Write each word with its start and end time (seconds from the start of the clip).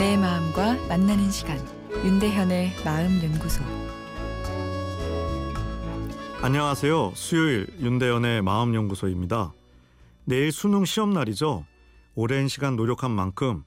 내 0.00 0.16
마음과 0.16 0.86
만나는 0.88 1.30
시간 1.30 1.58
윤대현의 1.92 2.72
마음 2.86 3.22
연구소 3.22 3.62
안녕하세요. 6.40 7.12
수요일 7.14 7.66
윤대현의 7.80 8.40
마음 8.40 8.74
연구소입니다. 8.74 9.52
내일 10.24 10.52
수능 10.52 10.86
시험 10.86 11.10
날이죠. 11.12 11.66
오랜 12.14 12.48
시간 12.48 12.76
노력한 12.76 13.10
만큼 13.10 13.62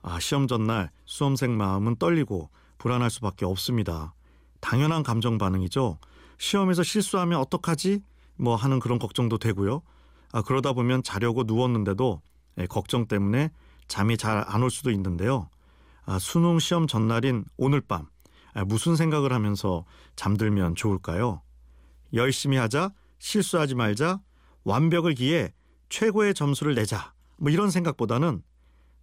아, 0.00 0.18
시험 0.18 0.46
전날 0.48 0.90
수험생 1.04 1.54
마음은 1.58 1.96
떨리고 1.96 2.48
불안할 2.78 3.10
수밖에 3.10 3.44
없습니다. 3.44 4.14
당연한 4.60 5.02
감정 5.02 5.36
반응이죠. 5.36 5.98
시험에서 6.38 6.84
실수하면 6.84 7.38
어떡하지? 7.40 8.00
뭐 8.36 8.56
하는 8.56 8.80
그런 8.80 8.98
걱정도 8.98 9.36
되고요. 9.36 9.82
아, 10.32 10.40
그러다 10.40 10.72
보면 10.72 11.02
자려고 11.02 11.42
누웠는데도 11.44 12.22
예, 12.58 12.66
걱정 12.66 13.06
때문에 13.06 13.50
잠이 13.88 14.16
잘 14.16 14.42
안 14.48 14.62
올 14.62 14.70
수도 14.70 14.90
있는데요. 14.90 15.50
아, 16.06 16.20
수능 16.20 16.60
시험 16.60 16.86
전날인 16.86 17.44
오늘 17.56 17.80
밤 17.80 18.06
아, 18.54 18.64
무슨 18.64 18.94
생각을 18.94 19.32
하면서 19.32 19.84
잠들면 20.14 20.76
좋을까요? 20.76 21.42
열심히 22.14 22.56
하자, 22.56 22.92
실수하지 23.18 23.74
말자, 23.74 24.20
완벽을 24.62 25.14
기해 25.14 25.52
최고의 25.88 26.32
점수를 26.32 26.74
내자. 26.74 27.12
뭐 27.36 27.50
이런 27.50 27.70
생각보다는 27.70 28.42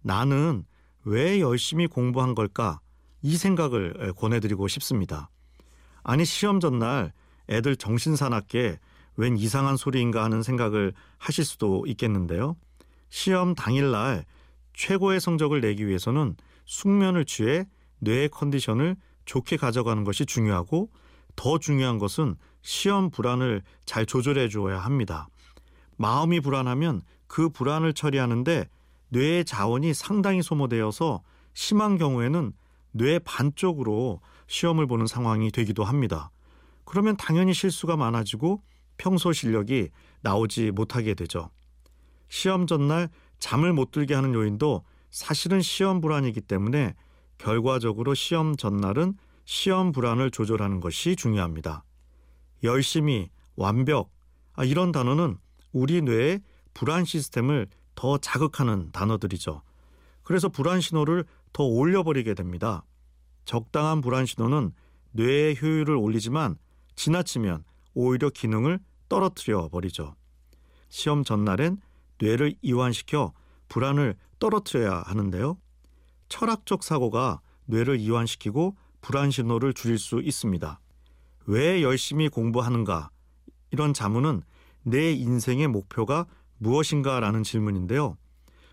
나는 0.00 0.64
왜 1.04 1.40
열심히 1.40 1.86
공부한 1.86 2.34
걸까? 2.34 2.80
이 3.22 3.36
생각을 3.36 4.14
권해드리고 4.16 4.66
싶습니다. 4.68 5.30
아니 6.02 6.24
시험 6.24 6.58
전날 6.58 7.12
애들 7.48 7.76
정신 7.76 8.16
사납게 8.16 8.78
웬 9.16 9.36
이상한 9.36 9.76
소리인가 9.76 10.24
하는 10.24 10.42
생각을 10.42 10.94
하실 11.18 11.44
수도 11.44 11.84
있겠는데요. 11.86 12.56
시험 13.10 13.54
당일날 13.54 14.24
최고의 14.72 15.20
성적을 15.20 15.60
내기 15.60 15.86
위해서는 15.86 16.36
숙면을 16.64 17.24
취해 17.24 17.66
뇌의 18.00 18.28
컨디션을 18.30 18.96
좋게 19.24 19.56
가져가는 19.56 20.04
것이 20.04 20.26
중요하고 20.26 20.90
더 21.36 21.58
중요한 21.58 21.98
것은 21.98 22.36
시험 22.62 23.10
불안을 23.10 23.62
잘 23.84 24.06
조절해 24.06 24.48
주어야 24.48 24.78
합니다. 24.78 25.28
마음이 25.96 26.40
불안하면 26.40 27.02
그 27.26 27.48
불안을 27.48 27.92
처리하는데 27.94 28.68
뇌의 29.08 29.44
자원이 29.44 29.94
상당히 29.94 30.42
소모되어서 30.42 31.22
심한 31.52 31.98
경우에는 31.98 32.52
뇌 32.92 33.18
반쪽으로 33.18 34.20
시험을 34.46 34.86
보는 34.86 35.06
상황이 35.06 35.50
되기도 35.50 35.84
합니다. 35.84 36.30
그러면 36.84 37.16
당연히 37.16 37.54
실수가 37.54 37.96
많아지고 37.96 38.62
평소 38.96 39.32
실력이 39.32 39.88
나오지 40.22 40.70
못하게 40.70 41.14
되죠. 41.14 41.50
시험 42.28 42.66
전날 42.66 43.08
잠을 43.38 43.72
못 43.72 43.90
들게 43.90 44.14
하는 44.14 44.34
요인도 44.34 44.84
사실은 45.14 45.62
시험 45.62 46.00
불안이기 46.00 46.40
때문에 46.40 46.92
결과적으로 47.38 48.14
시험 48.14 48.56
전날은 48.56 49.14
시험 49.44 49.92
불안을 49.92 50.32
조절하는 50.32 50.80
것이 50.80 51.14
중요합니다. 51.14 51.84
열심히, 52.64 53.30
완벽, 53.54 54.10
아, 54.54 54.64
이런 54.64 54.90
단어는 54.90 55.38
우리 55.70 56.02
뇌의 56.02 56.40
불안 56.74 57.04
시스템을 57.04 57.68
더 57.94 58.18
자극하는 58.18 58.90
단어들이죠. 58.90 59.62
그래서 60.24 60.48
불안 60.48 60.80
신호를 60.80 61.24
더 61.52 61.62
올려버리게 61.62 62.34
됩니다. 62.34 62.84
적당한 63.44 64.00
불안 64.00 64.26
신호는 64.26 64.72
뇌의 65.12 65.62
효율을 65.62 65.94
올리지만 65.94 66.56
지나치면 66.96 67.62
오히려 67.94 68.30
기능을 68.30 68.80
떨어뜨려 69.08 69.68
버리죠. 69.68 70.16
시험 70.88 71.22
전날엔 71.22 71.80
뇌를 72.18 72.56
이완시켜 72.62 73.32
불안을 73.68 74.16
떨어뜨려야 74.38 75.02
하는데요. 75.06 75.58
철학적 76.28 76.82
사고가 76.82 77.40
뇌를 77.66 77.98
이완시키고 78.00 78.76
불안 79.00 79.30
신호를 79.30 79.74
줄일 79.74 79.98
수 79.98 80.20
있습니다. 80.20 80.80
왜 81.46 81.82
열심히 81.82 82.28
공부하는가? 82.28 83.10
이런 83.70 83.92
자문은 83.92 84.42
내 84.82 85.12
인생의 85.12 85.68
목표가 85.68 86.26
무엇인가라는 86.58 87.42
질문인데요. 87.42 88.16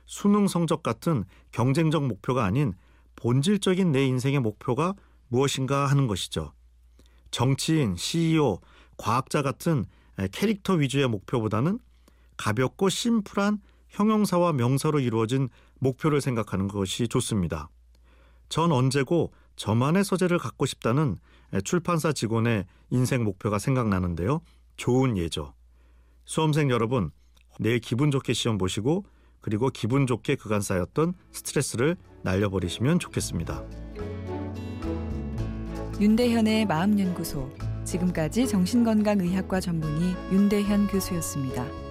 수능 0.06 0.48
성적 0.48 0.84
같은 0.84 1.26
경쟁적 1.52 2.06
목표가 2.06 2.46
아닌 2.46 2.74
본질적인 3.16 3.92
내 3.92 4.06
인생의 4.06 4.40
목표가 4.40 4.94
무엇인가 5.28 5.86
하는 5.86 6.08
것이죠. 6.08 6.54
정치인, 7.32 7.96
CEO, 7.96 8.60
과학자 8.98 9.42
같은 9.42 9.86
캐릭터 10.32 10.74
위주의 10.74 11.08
목표보다는 11.08 11.80
가볍고 12.38 12.90
심플한 12.90 13.62
형용사와 13.92 14.54
명사로 14.54 15.00
이루어진 15.00 15.50
목표를 15.80 16.22
생각하는 16.22 16.68
것이 16.68 17.08
좋습니다. 17.08 17.70
전 18.50 18.72
언제고 18.72 19.32
저만의 19.56 20.04
서재를 20.04 20.40
갖고 20.40 20.66
싶다는 20.66 21.18
출판사 21.64 22.12
직원의 22.12 22.66
인생 22.90 23.24
목표가 23.24 23.60
생각나는데요. 23.60 24.42
좋은 24.78 25.18
예죠. 25.18 25.54
수험생 26.26 26.70
여러분, 26.70 27.12
내일 27.60 27.80
기분 27.80 28.12
좋게 28.12 28.34
시험 28.34 28.58
보시고 28.58 29.06
그리고 29.42 29.70
기분 29.70 30.08
좋게 30.08 30.36
그간 30.36 30.62
쌓였던 30.62 31.14
스트레스를 31.32 31.98
날려버리시면 32.24 33.00
좋겠습니다. 33.00 33.64
윤대현의 36.00 36.66
마음연구소 36.66 37.52
지금까지 37.84 38.48
정신건강의학과 38.48 39.60
전문의 39.60 40.16
윤대현 40.32 40.88
교수였습니다. 40.88 41.91